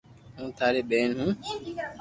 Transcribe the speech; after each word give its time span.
ھون 0.37 0.49
ٽاري 0.57 0.81
ٻين 0.89 1.09
ھون 1.17 1.29